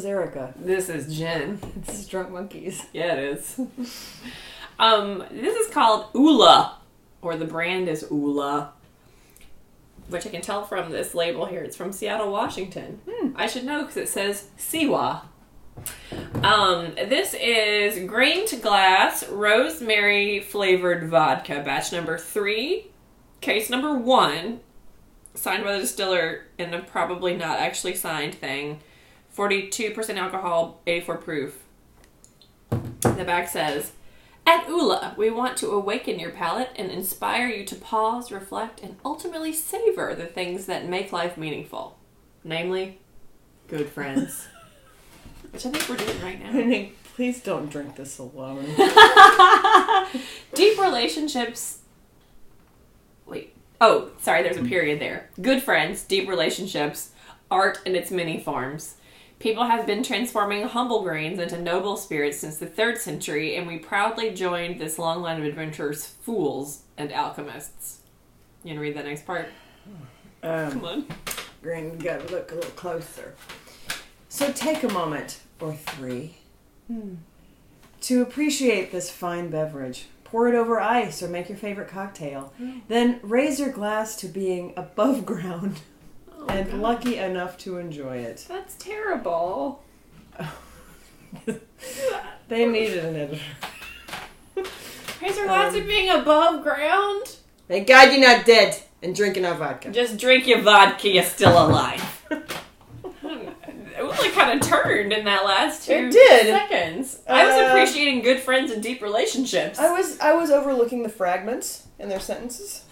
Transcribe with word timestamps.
is 0.00 0.06
Erica. 0.06 0.54
This 0.56 0.88
is 0.88 1.14
Jen. 1.14 1.60
This 1.76 2.00
is 2.00 2.08
Drunk 2.08 2.30
Monkeys. 2.30 2.86
Yeah, 2.94 3.16
it 3.16 3.18
is. 3.18 3.60
um, 4.78 5.22
this 5.30 5.54
is 5.54 5.72
called 5.72 6.06
Oola, 6.16 6.78
or 7.20 7.36
the 7.36 7.44
brand 7.44 7.86
is 7.86 8.06
Oola, 8.10 8.72
which 10.08 10.26
I 10.26 10.30
can 10.30 10.40
tell 10.40 10.64
from 10.64 10.90
this 10.90 11.14
label 11.14 11.44
here. 11.44 11.60
It's 11.60 11.76
from 11.76 11.92
Seattle, 11.92 12.32
Washington. 12.32 13.00
I 13.36 13.46
should 13.46 13.64
know 13.64 13.82
because 13.82 13.98
it 13.98 14.08
says 14.08 14.48
Siwa. 14.58 15.22
Um, 16.42 16.94
this 16.94 17.34
is 17.34 18.08
grain 18.08 18.46
to 18.46 18.56
glass 18.56 19.28
rosemary 19.28 20.40
flavored 20.40 21.10
vodka, 21.10 21.62
batch 21.62 21.92
number 21.92 22.16
three, 22.16 22.86
case 23.42 23.68
number 23.68 23.94
one, 23.94 24.60
signed 25.34 25.62
by 25.64 25.74
the 25.74 25.80
distiller 25.80 26.46
in 26.56 26.72
a 26.72 26.80
probably 26.80 27.36
not 27.36 27.58
actually 27.58 27.94
signed 27.94 28.34
thing. 28.34 28.80
42% 29.40 30.16
alcohol, 30.18 30.82
84 30.86 31.16
proof. 31.16 31.62
The 33.00 33.24
back 33.24 33.48
says, 33.48 33.92
At 34.46 34.68
Oola, 34.68 35.14
we 35.16 35.30
want 35.30 35.56
to 35.58 35.70
awaken 35.70 36.18
your 36.18 36.30
palate 36.30 36.68
and 36.76 36.90
inspire 36.90 37.48
you 37.48 37.64
to 37.64 37.74
pause, 37.74 38.30
reflect, 38.30 38.82
and 38.82 38.96
ultimately 39.02 39.54
savor 39.54 40.14
the 40.14 40.26
things 40.26 40.66
that 40.66 40.90
make 40.90 41.10
life 41.10 41.38
meaningful. 41.38 41.96
Namely, 42.44 42.98
good 43.66 43.88
friends. 43.88 44.46
Which 45.52 45.64
I 45.64 45.70
think 45.70 45.88
we're 45.88 45.96
doing 45.96 46.20
right 46.20 46.38
now. 46.38 46.52
Nick, 46.52 47.02
please 47.14 47.42
don't 47.42 47.70
drink 47.70 47.96
this 47.96 48.18
alone. 48.18 48.66
Deep 50.54 50.78
relationships. 50.78 51.78
Wait. 53.24 53.54
Oh, 53.80 54.10
sorry, 54.20 54.42
there's 54.42 54.58
a 54.58 54.60
hmm. 54.60 54.68
period 54.68 55.00
there. 55.00 55.30
Good 55.40 55.62
friends, 55.62 56.04
deep 56.04 56.28
relationships, 56.28 57.12
art 57.50 57.78
in 57.86 57.96
its 57.96 58.10
many 58.10 58.38
forms. 58.38 58.96
People 59.40 59.64
have 59.64 59.86
been 59.86 60.02
transforming 60.02 60.64
humble 60.68 61.02
grains 61.02 61.38
into 61.40 61.58
noble 61.58 61.96
spirits 61.96 62.38
since 62.38 62.58
the 62.58 62.66
third 62.66 62.98
century, 62.98 63.56
and 63.56 63.66
we 63.66 63.78
proudly 63.78 64.34
joined 64.34 64.78
this 64.78 64.98
long 64.98 65.22
line 65.22 65.38
of 65.38 65.46
adventurers, 65.46 66.04
fools, 66.04 66.82
and 66.98 67.10
alchemists. 67.10 68.00
You 68.62 68.72
gonna 68.72 68.82
read 68.82 68.94
that 68.96 69.06
next 69.06 69.24
part? 69.24 69.48
Um, 70.42 70.72
Come 70.72 70.84
on. 70.84 71.06
Green, 71.62 71.92
you 71.92 72.04
gotta 72.04 72.30
look 72.30 72.52
a 72.52 72.56
little 72.56 72.70
closer. 72.72 73.34
So 74.28 74.52
take 74.52 74.82
a 74.82 74.92
moment, 74.92 75.40
or 75.58 75.72
three, 75.72 76.36
to 78.02 78.20
appreciate 78.20 78.92
this 78.92 79.10
fine 79.10 79.48
beverage. 79.48 80.08
Pour 80.22 80.48
it 80.48 80.54
over 80.54 80.78
ice 80.78 81.22
or 81.22 81.28
make 81.28 81.48
your 81.48 81.56
favorite 81.56 81.88
cocktail. 81.88 82.52
Then 82.88 83.20
raise 83.22 83.58
your 83.58 83.70
glass 83.70 84.16
to 84.16 84.28
being 84.28 84.74
above 84.76 85.24
ground 85.26 85.80
and 86.56 86.70
God. 86.70 86.80
lucky 86.80 87.16
enough 87.16 87.56
to 87.58 87.78
enjoy 87.78 88.18
it. 88.18 88.44
That's 88.48 88.74
terrible. 88.76 89.82
They 92.48 92.66
needed 92.66 93.04
an 93.04 93.14
editor. 93.16 93.40
Raise 95.22 95.36
your 95.36 95.46
glass 95.46 95.72
Um, 95.72 95.80
to 95.80 95.86
being 95.86 96.10
above 96.10 96.62
ground. 96.64 97.36
Thank 97.68 97.86
God 97.86 98.10
you're 98.10 98.20
not 98.20 98.44
dead 98.44 98.76
and 99.02 99.14
drinking 99.14 99.44
our 99.44 99.54
vodka. 99.54 99.90
Just 99.92 100.18
drink 100.18 100.48
your 100.48 100.60
vodka, 100.60 101.08
you're 101.08 101.22
still 101.22 101.52
alive. 101.66 102.02
it 102.30 104.02
really 104.02 104.30
kind 104.30 104.60
of 104.60 104.66
turned 104.68 105.12
in 105.12 105.24
that 105.24 105.44
last 105.44 105.86
two 105.86 105.92
It 105.92 106.10
did. 106.10 106.46
seconds. 106.46 107.20
I 107.28 107.44
was 107.46 107.54
Uh, 107.54 107.68
appreciating 107.68 108.22
good 108.22 108.40
friends 108.40 108.72
and 108.72 108.82
deep 108.82 109.00
relationships. 109.00 109.78
I 109.78 109.92
was 109.92 110.18
I 110.18 110.32
was 110.34 110.50
overlooking 110.50 111.04
the 111.04 111.08
fragments 111.08 111.86
in 112.00 112.08
their 112.08 112.20
sentences. 112.20 112.82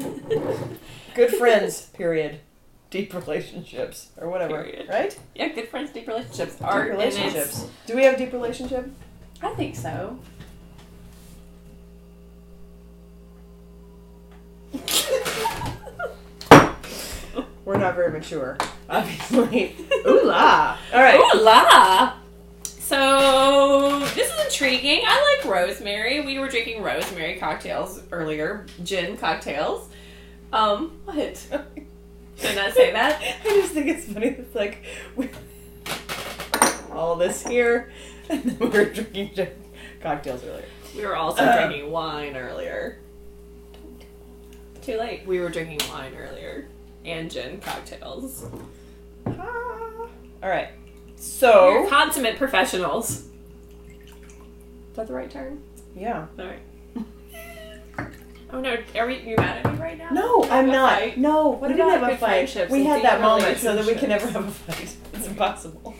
Good 1.14 1.34
friends, 1.34 1.82
period. 1.92 2.40
Deep 2.92 3.14
relationships 3.14 4.10
or 4.18 4.28
whatever, 4.28 4.64
Period. 4.64 4.86
right? 4.90 5.18
yeah, 5.34 5.48
good 5.48 5.66
friends, 5.68 5.90
deep 5.92 6.06
relationships. 6.06 6.56
Deep 6.56 6.66
Art 6.68 6.90
relationships. 6.90 7.66
Do 7.86 7.96
we 7.96 8.02
have 8.04 8.14
a 8.14 8.18
deep 8.18 8.32
relationship? 8.34 8.86
I 9.40 9.54
think 9.54 9.74
so. 9.76 10.18
We're 17.64 17.78
not 17.78 17.94
very 17.94 18.10
mature, 18.12 18.58
obviously. 18.90 19.74
Ooh 20.06 20.24
la! 20.24 20.76
All 20.92 21.00
right. 21.00 21.18
Ooh 21.18 21.40
la! 21.40 22.14
So 22.64 24.00
this 24.14 24.30
is 24.30 24.44
intriguing. 24.46 25.00
I 25.06 25.38
like 25.40 25.50
rosemary. 25.50 26.20
We 26.20 26.38
were 26.38 26.48
drinking 26.48 26.82
rosemary 26.82 27.38
cocktails 27.38 28.02
earlier, 28.10 28.66
gin 28.82 29.16
cocktails. 29.16 29.88
Um, 30.52 31.00
what? 31.06 31.46
Did 32.54 32.58
I 32.58 32.70
say 32.70 32.92
that? 32.92 33.20
I 33.44 33.48
just 33.48 33.72
think 33.72 33.86
it's 33.88 34.04
funny. 34.06 34.26
It's 34.28 34.54
like 34.54 34.84
we 35.16 35.28
all 36.92 37.16
this 37.16 37.46
here, 37.46 37.90
and 38.28 38.42
then 38.44 38.58
we 38.58 38.66
were 38.78 38.84
drinking 38.86 39.30
gin 39.34 39.48
cocktails 40.02 40.44
earlier. 40.44 40.64
We 40.96 41.04
were 41.06 41.16
also 41.16 41.42
Uh. 41.42 41.66
drinking 41.66 41.90
wine 41.90 42.36
earlier. 42.36 42.98
Too 44.82 44.98
late. 44.98 45.26
We 45.26 45.38
were 45.40 45.48
drinking 45.48 45.80
wine 45.90 46.12
earlier 46.14 46.66
and 47.04 47.30
gin 47.30 47.60
cocktails. 47.60 48.44
Ah. 49.26 49.38
All 50.42 50.48
right. 50.48 50.68
We're 51.08 51.16
So 51.16 51.86
consummate 51.88 52.36
professionals. 52.36 53.10
Is 53.90 54.96
that 54.96 55.06
the 55.06 55.14
right 55.14 55.30
term? 55.30 55.62
yeah. 55.96 56.26
All 56.38 56.44
right. 56.44 56.58
Oh 58.52 58.60
no, 58.60 58.76
are 58.96 59.06
we, 59.06 59.18
you 59.20 59.36
mad 59.36 59.64
at 59.64 59.72
me 59.72 59.80
right 59.80 59.96
now? 59.96 60.10
No, 60.10 60.44
I'm 60.44 60.66
not. 60.66 60.98
fight? 60.98 61.16
No, 61.16 61.48
What 61.48 61.70
we 61.70 61.76
didn't 61.76 61.88
have 61.88 62.02
a 62.02 62.16
fight. 62.18 62.70
We 62.70 62.84
had 62.84 63.02
that 63.02 63.22
moment 63.22 63.58
so 63.58 63.74
that 63.74 63.86
we 63.86 63.94
can 63.94 64.10
never 64.10 64.28
have 64.28 64.46
a 64.46 64.50
fight. 64.50 64.96
It's 65.14 65.26
impossible. 65.28 65.94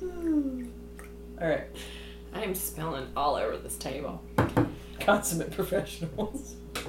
All 0.02 1.48
right. 1.48 1.64
I 2.32 2.42
am 2.42 2.54
spilling 2.54 3.08
all 3.16 3.34
over 3.34 3.56
this 3.56 3.76
table. 3.76 4.22
Consummate 5.00 5.50
professionals. 5.50 6.54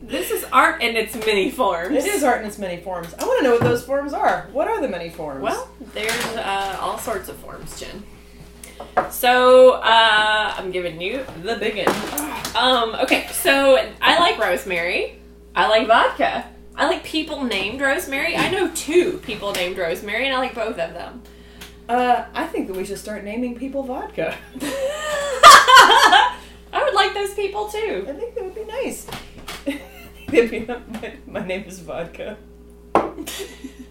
This 0.00 0.30
is 0.30 0.44
art 0.52 0.80
in 0.80 0.96
its 0.96 1.14
many 1.26 1.50
forms. 1.50 1.94
It 1.94 2.06
is 2.06 2.22
art 2.22 2.40
in 2.40 2.46
its 2.46 2.58
many 2.58 2.80
forms. 2.80 3.12
I 3.18 3.26
want 3.26 3.40
to 3.40 3.44
know 3.44 3.50
what 3.50 3.60
those 3.62 3.84
forms 3.84 4.14
are. 4.14 4.48
What 4.52 4.68
are 4.68 4.80
the 4.80 4.88
many 4.88 5.10
forms? 5.10 5.42
Well, 5.42 5.68
there's 5.92 6.24
uh, 6.36 6.78
all 6.80 6.98
sorts 6.98 7.28
of 7.28 7.36
forms, 7.36 7.78
Jen. 7.78 8.04
So 9.10 9.72
uh, 9.72 10.54
I'm 10.56 10.70
giving 10.70 11.00
you 11.00 11.24
the 11.42 11.56
big 11.56 11.86
one. 11.86 12.56
Um, 12.56 12.94
okay, 12.96 13.26
so 13.32 13.76
I 14.00 14.18
like 14.18 14.38
rosemary. 14.38 15.20
I 15.54 15.68
like 15.68 15.86
vodka. 15.86 16.44
I 16.76 16.86
like 16.86 17.02
people 17.02 17.42
named 17.42 17.80
Rosemary. 17.80 18.36
I 18.36 18.50
know 18.50 18.70
two 18.72 19.18
people 19.24 19.50
named 19.50 19.76
Rosemary, 19.76 20.26
and 20.26 20.34
I 20.34 20.38
like 20.38 20.54
both 20.54 20.78
of 20.78 20.94
them. 20.94 21.22
uh, 21.88 22.26
I 22.32 22.46
think 22.46 22.68
that 22.68 22.76
we 22.76 22.84
should 22.84 22.98
start 22.98 23.24
naming 23.24 23.56
people 23.58 23.82
vodka. 23.82 24.36
I 26.72 26.84
would 26.84 26.94
like 26.94 27.14
those 27.14 27.34
people 27.34 27.68
too. 27.68 28.06
I 28.08 28.12
think 28.12 28.34
that 28.36 28.44
would 28.44 28.54
be 28.54 28.64
nice. 28.64 29.06
My, 30.88 31.16
my 31.26 31.44
name 31.46 31.64
is 31.64 31.80
vodka. 31.80 32.36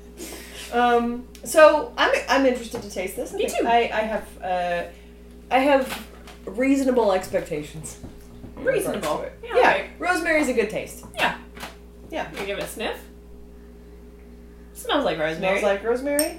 Um, 0.74 1.28
so 1.44 1.94
I'm 1.98 2.12
I'm 2.30 2.46
interested 2.46 2.82
to 2.82 2.90
taste 2.90 3.16
this. 3.16 3.34
I 3.34 3.38
Me 3.38 3.48
too. 3.48 3.66
I 3.66 3.78
I 3.94 4.02
have 4.02 4.28
uh, 4.44 4.84
I 5.50 5.60
have 5.60 6.08
reasonable 6.46 7.12
expectations. 7.14 7.98
in 8.58 8.64
regards 8.66 8.86
to 8.86 8.92
Reasonable. 8.92 9.22
it. 9.24 9.34
Yeah, 9.44 9.56
Yeah, 9.56 9.68
right. 9.72 9.90
rosemary's 10.00 10.50
a 10.50 10.54
good 10.54 10.70
taste. 10.70 11.06
Yeah. 11.16 11.38
Yeah. 12.12 12.30
You 12.40 12.46
give 12.46 12.58
it 12.58 12.64
a 12.64 12.68
sniff. 12.68 12.98
Smells 14.74 15.06
like 15.06 15.18
rosemary. 15.20 15.60
Smells 15.60 15.64
like 15.64 15.84
rosemary. 15.84 16.38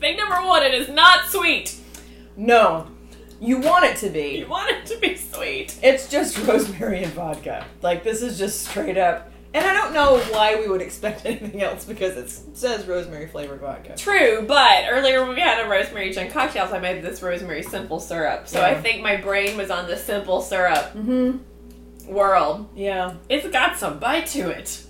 Thing 0.00 0.16
number 0.16 0.46
one, 0.46 0.62
it 0.62 0.74
is 0.74 0.88
not 0.88 1.26
sweet. 1.28 1.74
No, 2.36 2.86
you 3.40 3.58
want 3.58 3.84
it 3.84 3.96
to 3.98 4.08
be. 4.10 4.38
You 4.38 4.48
want 4.48 4.70
it 4.70 4.86
to 4.86 4.98
be 4.98 5.16
sweet. 5.16 5.78
It's 5.82 6.08
just 6.08 6.38
rosemary 6.46 7.02
and 7.04 7.12
vodka. 7.12 7.66
Like 7.82 8.02
this 8.04 8.22
is 8.22 8.38
just 8.38 8.66
straight 8.66 8.98
up. 8.98 9.30
And 9.54 9.64
I 9.64 9.72
don't 9.72 9.94
know 9.94 10.18
why 10.34 10.56
we 10.60 10.68
would 10.68 10.82
expect 10.82 11.24
anything 11.26 11.62
else 11.62 11.84
because 11.84 12.16
it 12.16 12.56
says 12.56 12.86
rosemary 12.86 13.26
flavored 13.26 13.60
vodka. 13.60 13.94
True, 13.96 14.44
but 14.46 14.84
earlier 14.90 15.24
when 15.24 15.34
we 15.34 15.40
had 15.40 15.64
a 15.64 15.68
rosemary 15.68 16.12
gin 16.12 16.30
cocktails, 16.30 16.72
I 16.72 16.78
made 16.78 17.02
this 17.02 17.22
rosemary 17.22 17.62
simple 17.62 17.98
syrup. 18.00 18.48
So 18.48 18.60
I 18.62 18.74
think 18.80 19.02
my 19.02 19.16
brain 19.16 19.56
was 19.56 19.70
on 19.70 19.86
the 19.86 19.96
simple 19.96 20.42
syrup 20.42 20.92
Mm-hmm. 20.94 22.12
world. 22.12 22.68
Yeah. 22.74 23.14
It's 23.30 23.46
got 23.48 23.78
some 23.78 23.98
bite 23.98 24.26
to 24.28 24.50
it. 24.50 24.82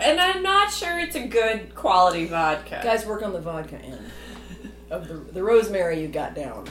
And 0.00 0.20
I'm 0.20 0.42
not 0.42 0.70
sure 0.72 0.98
it's 1.00 1.16
a 1.16 1.26
good 1.26 1.74
quality 1.74 2.26
vodka. 2.26 2.80
Guys, 2.84 3.04
work 3.04 3.22
on 3.22 3.32
the 3.32 3.40
vodka 3.40 3.76
end 3.76 3.98
of 4.90 5.08
the 5.08 5.14
the 5.14 5.42
rosemary 5.42 6.00
you 6.00 6.08
got 6.08 6.34
down. 6.34 6.66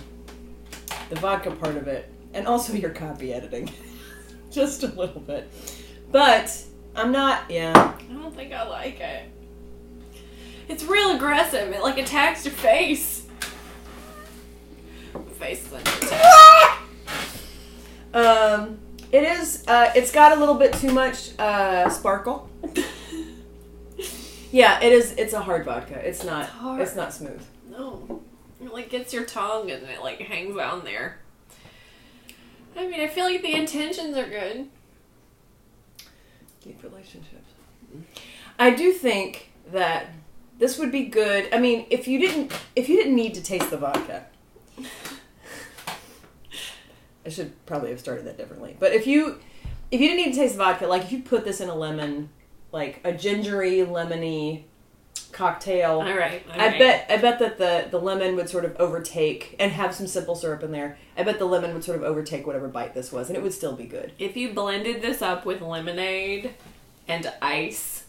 The 1.09 1.15
vodka 1.15 1.51
part 1.51 1.77
of 1.77 1.87
it, 1.87 2.11
and 2.33 2.47
also 2.47 2.73
your 2.73 2.89
copy 2.89 3.33
editing, 3.33 3.69
just 4.51 4.83
a 4.83 4.87
little 4.87 5.21
bit. 5.21 5.51
But 6.11 6.55
I'm 6.95 7.11
not. 7.11 7.49
Yeah. 7.49 7.93
I 7.97 8.13
don't 8.13 8.35
think 8.35 8.53
I 8.53 8.67
like 8.67 8.99
it. 8.99 9.23
It's 10.67 10.83
real 10.83 11.15
aggressive. 11.15 11.69
It 11.69 11.81
like 11.81 11.97
attacks 11.97 12.45
your 12.45 12.53
face. 12.53 13.25
Face 15.39 15.65
is 15.65 15.73
under 15.73 15.91
attack. 16.05 16.81
Um. 18.13 18.79
It 19.11 19.23
is. 19.23 19.63
Uh, 19.67 19.91
it's 19.95 20.11
got 20.11 20.35
a 20.35 20.39
little 20.39 20.55
bit 20.55 20.73
too 20.73 20.91
much 20.91 21.37
uh, 21.39 21.89
sparkle. 21.89 22.49
yeah, 24.51 24.81
it 24.81 24.91
is. 24.91 25.13
It's 25.13 25.33
a 25.33 25.39
hard 25.39 25.63
vodka. 25.63 25.95
It's 26.05 26.25
not. 26.25 26.43
It's, 26.43 26.51
hard. 26.51 26.95
not 26.95 27.13
smooth. 27.13 27.41
No. 27.77 28.21
It 28.61 28.73
like 28.73 28.89
gets 28.89 29.13
your 29.13 29.25
tongue 29.25 29.69
and 29.69 29.83
it 29.83 30.01
like 30.01 30.19
hangs 30.19 30.57
on 30.57 30.83
there. 30.83 31.19
I 32.75 32.87
mean, 32.87 32.99
I 32.99 33.07
feel 33.07 33.25
like 33.25 33.41
the 33.41 33.55
intentions 33.55 34.17
are 34.17 34.27
good. 34.27 34.67
Deep 36.63 36.81
relationships. 36.83 37.51
I 38.59 38.71
do 38.71 38.91
think 38.91 39.51
that 39.71 40.07
this 40.57 40.79
would 40.79 40.91
be 40.91 41.05
good. 41.05 41.47
I 41.53 41.59
mean, 41.59 41.85
if 41.89 42.07
you 42.07 42.19
didn't, 42.19 42.51
if 42.75 42.89
you 42.89 42.97
didn't 42.97 43.15
need 43.15 43.35
to 43.35 43.41
taste 43.41 43.69
the 43.69 43.77
vodka, 43.77 44.25
I 47.25 47.29
should 47.29 47.53
probably 47.65 47.91
have 47.91 47.99
started 47.99 48.25
that 48.25 48.37
differently. 48.37 48.75
But 48.79 48.93
if 48.93 49.05
you, 49.05 49.39
if 49.91 50.01
you 50.01 50.07
didn't 50.09 50.25
need 50.25 50.33
to 50.33 50.39
taste 50.39 50.53
the 50.53 50.63
vodka, 50.63 50.87
like 50.87 51.03
if 51.03 51.11
you 51.11 51.21
put 51.21 51.45
this 51.45 51.61
in 51.61 51.69
a 51.69 51.75
lemon, 51.75 52.29
like 52.71 53.01
a 53.03 53.13
gingery 53.13 53.77
lemony 53.77 54.63
cocktail, 55.37 56.01
All 56.01 56.17
right. 56.17 56.43
all 56.53 56.59
I 56.59 56.67
right. 56.67 56.79
bet 56.79 57.05
I 57.09 57.17
bet 57.17 57.39
that 57.39 57.57
the 57.57 57.87
the 57.89 57.99
lemon 58.03 58.35
would 58.35 58.49
sort 58.49 58.65
of 58.65 58.75
overtake 58.77 59.55
and 59.59 59.71
have 59.71 59.93
some 59.95 60.07
simple 60.07 60.35
syrup 60.35 60.63
in 60.63 60.71
there. 60.71 60.97
I 61.17 61.23
bet 61.23 61.39
the 61.39 61.45
lemon 61.45 61.73
would 61.73 61.83
sort 61.83 61.97
of 61.97 62.03
overtake 62.03 62.45
whatever 62.47 62.67
bite 62.67 62.93
this 62.93 63.11
was, 63.11 63.29
and 63.29 63.37
it 63.37 63.43
would 63.43 63.53
still 63.53 63.75
be 63.75 63.85
good. 63.85 64.11
if 64.19 64.35
you 64.35 64.53
blended 64.53 65.01
this 65.01 65.21
up 65.21 65.45
with 65.45 65.61
lemonade 65.61 66.55
and 67.07 67.31
ice, 67.41 68.03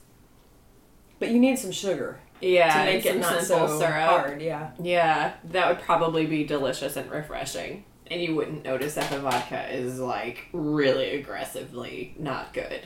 But 1.19 1.31
you 1.31 1.39
need 1.39 1.59
some 1.59 1.71
sugar 1.73 2.21
yeah, 2.41 2.79
to 2.79 2.85
make 2.85 3.05
it 3.07 3.19
not 3.19 3.43
simple 3.43 3.69
so 3.69 3.79
syrup. 3.79 3.93
hard. 4.09 4.41
Yeah. 4.43 4.71
Yeah, 4.81 5.35
that 5.45 5.69
would 5.69 5.81
probably 5.85 6.27
be 6.27 6.45
delicious 6.45 6.97
and 6.97 7.11
refreshing. 7.11 7.85
And 8.11 8.23
you 8.23 8.35
wouldn't 8.35 8.65
notice 8.65 8.95
that 8.95 9.11
the 9.11 9.19
vodka 9.21 9.69
is 9.75 9.99
like 10.01 10.47
really 10.53 11.11
aggressively 11.21 12.15
not 12.19 12.55
good. 12.55 12.81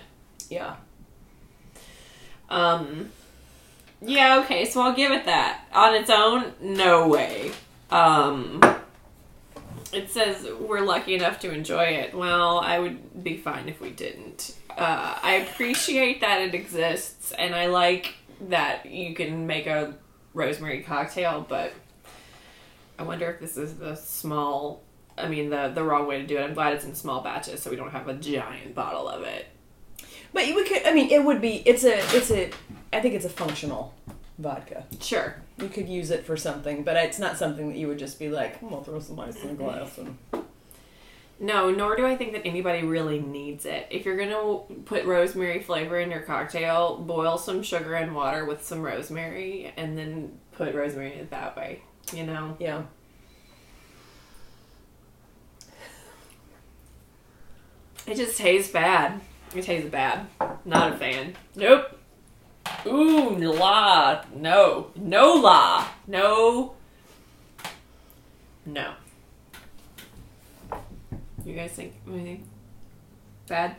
Yeah. 0.51 0.77
Um 2.49 3.11
Yeah, 4.05 4.41
okay, 4.41 4.65
so 4.65 4.83
I'll 4.83 4.95
give 4.95 5.13
it 5.13 5.27
that. 5.27 5.67
On 5.73 5.95
its 5.95 6.11
own, 6.11 6.53
no 6.61 7.09
way. 7.09 7.53
Um 7.91 8.61
it 9.93 10.11
says 10.11 10.49
we're 10.59 10.81
lucky 10.81 11.15
enough 11.15 11.39
to 11.41 11.53
enjoy 11.53 11.85
it. 11.85 12.15
Well, 12.15 12.61
I 12.61 12.79
would 12.79 13.23
be 13.23 13.37
fine 13.37 13.69
if 13.69 13.81
we 13.81 13.91
didn't. 13.91 14.57
Uh, 14.71 15.19
I 15.23 15.47
appreciate 15.47 16.23
that 16.23 16.41
it 16.41 16.55
exists, 16.55 17.33
and 17.33 17.55
I 17.55 17.67
like 17.67 18.15
that 18.49 18.87
you 18.87 19.15
can 19.15 19.47
make 19.47 19.67
a 19.67 19.95
rosemary 20.35 20.83
cocktail, 20.83 21.45
but 21.47 21.75
I 22.99 23.03
wonder 23.03 23.31
if 23.31 23.41
this 23.41 23.57
is 23.57 23.77
the 23.77 23.95
small. 23.95 24.83
I 25.19 25.29
mean, 25.29 25.51
the 25.51 25.69
the 25.69 25.85
wrong 25.85 26.07
way 26.07 26.21
to 26.21 26.27
do 26.27 26.39
it. 26.39 26.43
I'm 26.43 26.55
glad 26.55 26.73
it's 26.73 26.85
in 26.85 26.95
small 26.95 27.21
batches, 27.21 27.61
so 27.61 27.71
we 27.71 27.77
don't 27.77 27.91
have 27.91 28.09
a 28.09 28.15
giant 28.15 28.75
bottle 28.75 29.09
of 29.09 29.23
it. 29.23 29.47
But 30.33 30.47
we 30.47 30.65
could. 30.65 30.87
I 30.87 30.95
mean, 30.95 31.11
it 31.11 31.23
would 31.23 31.43
be. 31.43 31.57
It's 31.67 31.85
a. 31.85 31.99
It's 32.17 32.31
a. 32.31 32.51
I 32.93 33.01
think 33.01 33.15
it's 33.15 33.25
a 33.25 33.31
functional 33.31 33.95
vodka. 34.39 34.85
Sure. 35.01 35.37
You 35.59 35.69
could 35.69 35.89
use 35.89 36.11
it 36.11 36.25
for 36.27 36.37
something, 36.37 36.83
but 36.83 36.97
it's 36.97 37.19
not 37.19 37.39
something 37.39 37.69
that 37.69 37.79
you 37.79 37.89
would 37.89 37.99
just 37.99 38.19
be 38.19 38.29
like, 38.29 38.63
"I'm 38.63 38.71
gonna 38.71 38.85
throw 38.85 39.01
some 39.01 39.19
ice 39.21 39.43
in 39.43 39.51
a 39.51 39.55
glass." 39.55 39.99
And 39.99 40.19
No, 41.41 41.71
nor 41.71 41.97
do 41.97 42.07
I 42.07 42.17
think 42.17 42.33
that 42.33 42.47
anybody 42.47 42.85
really 42.85 43.19
needs 43.19 43.65
it. 43.67 43.87
If 43.91 44.05
you're 44.05 44.17
gonna 44.17 44.59
put 44.85 45.05
rosemary 45.05 45.61
flavor 45.61 45.99
in 45.99 46.11
your 46.11 46.21
cocktail, 46.21 46.99
boil 46.99 47.37
some 47.39 47.63
sugar 47.63 47.95
and 47.95 48.15
water 48.15 48.45
with 48.45 48.65
some 48.65 48.83
rosemary, 48.83 49.73
and 49.77 49.97
then 49.99 50.39
put 50.53 50.75
rosemary 50.75 51.15
in 51.15 51.19
it 51.21 51.31
that 51.31 51.57
way. 51.57 51.83
You 52.13 52.25
know. 52.25 52.57
yeah. 52.61 52.83
It 58.07 58.17
just 58.17 58.37
tastes 58.37 58.71
bad. 58.73 59.21
It 59.55 59.63
tastes 59.63 59.89
bad. 59.91 60.27
Not 60.65 60.93
a 60.93 60.97
fan. 60.97 61.35
Nope. 61.55 61.99
Ooh, 62.87 63.37
la. 63.37 64.23
No. 64.35 64.91
No 64.97 65.35
la. 65.35 65.87
No. 66.07 66.75
No. 68.67 68.95
You 71.45 71.55
guys 71.55 71.73
think 71.73 71.95
anything 72.09 72.47
bad? 73.49 73.77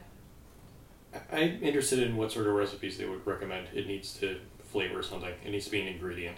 I'm 1.32 1.62
interested 1.62 2.00
in 2.00 2.18
what 2.18 2.32
sort 2.32 2.48
of 2.48 2.54
recipes 2.54 2.98
they 2.98 3.06
would 3.06 3.26
recommend. 3.26 3.68
It 3.74 3.88
needs 3.88 4.14
to 4.20 4.40
flavor 4.72 5.04
something. 5.04 5.34
It 5.46 5.52
needs 5.52 5.66
to 5.66 5.72
be 5.72 5.82
an 5.82 5.88
ingredient. 5.88 6.38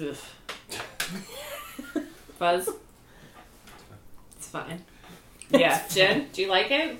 Ugh. 0.00 0.16
Buzz? 2.38 2.68
It's 4.36 4.48
fine. 4.48 4.84
Yeah. 5.50 5.82
Jen, 5.90 6.28
do 6.32 6.42
you 6.42 6.48
like 6.48 6.70
it? 6.70 6.98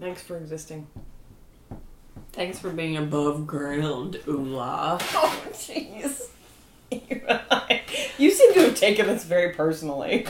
Thanks 0.00 0.22
for 0.22 0.36
existing. 0.36 0.86
Thanks 2.32 2.58
for 2.58 2.70
being 2.70 2.96
above 2.96 3.46
ground, 3.46 4.20
Oola. 4.28 4.98
Oh, 5.14 5.42
jeez. 5.52 6.28
you 8.18 8.30
seem 8.30 8.54
to 8.54 8.60
have 8.60 8.74
taken 8.76 9.06
this 9.06 9.24
very 9.24 9.52
personally. 9.54 10.26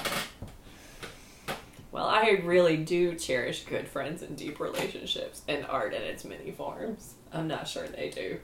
Well, 1.92 2.06
I 2.06 2.40
really 2.44 2.76
do 2.76 3.14
cherish 3.14 3.64
good 3.64 3.88
friends 3.88 4.22
and 4.22 4.36
deep 4.36 4.60
relationships 4.60 5.42
and 5.48 5.66
art 5.66 5.94
in 5.94 6.02
its 6.02 6.24
many 6.24 6.50
forms. 6.52 7.14
I'm 7.32 7.48
not 7.48 7.66
sure 7.68 7.86
they 7.88 8.10
do. 8.10 8.38